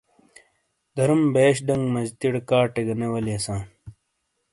درُوم 0.95 1.21
بیش 1.33 1.57
ڑنگ 1.67 1.85
مجِیتڑےکاٹے 1.93 2.81
گہ 2.87 2.95
نے 2.99 3.07
والیساں۔ 3.11 3.61